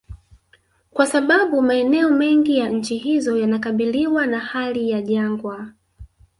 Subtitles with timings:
[0.91, 5.71] Kwa sababu maeneo mengi ya nchi hizo yanakabiliwa na hali ya jangwa